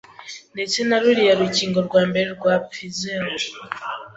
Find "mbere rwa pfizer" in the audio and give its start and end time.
2.09-3.21